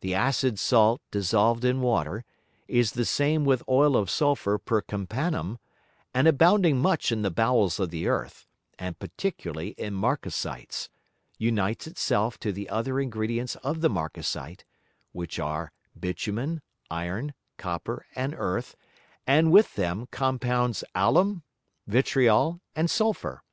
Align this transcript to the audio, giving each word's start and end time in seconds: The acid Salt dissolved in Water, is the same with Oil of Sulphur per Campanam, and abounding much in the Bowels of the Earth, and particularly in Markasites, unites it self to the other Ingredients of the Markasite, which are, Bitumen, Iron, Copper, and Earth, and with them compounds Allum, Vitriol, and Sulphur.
The 0.00 0.16
acid 0.16 0.58
Salt 0.58 1.00
dissolved 1.12 1.64
in 1.64 1.80
Water, 1.80 2.24
is 2.66 2.90
the 2.90 3.04
same 3.04 3.44
with 3.44 3.62
Oil 3.68 3.96
of 3.96 4.10
Sulphur 4.10 4.58
per 4.58 4.82
Campanam, 4.82 5.58
and 6.12 6.26
abounding 6.26 6.78
much 6.82 7.12
in 7.12 7.22
the 7.22 7.30
Bowels 7.30 7.78
of 7.78 7.90
the 7.90 8.08
Earth, 8.08 8.48
and 8.80 8.98
particularly 8.98 9.68
in 9.78 9.94
Markasites, 9.94 10.88
unites 11.38 11.86
it 11.86 11.98
self 11.98 12.36
to 12.40 12.50
the 12.50 12.68
other 12.68 12.98
Ingredients 12.98 13.54
of 13.62 13.80
the 13.80 13.88
Markasite, 13.88 14.64
which 15.12 15.38
are, 15.38 15.70
Bitumen, 15.96 16.60
Iron, 16.90 17.32
Copper, 17.56 18.06
and 18.16 18.34
Earth, 18.36 18.74
and 19.24 19.52
with 19.52 19.76
them 19.76 20.08
compounds 20.10 20.82
Allum, 20.96 21.44
Vitriol, 21.86 22.60
and 22.74 22.90
Sulphur. 22.90 23.44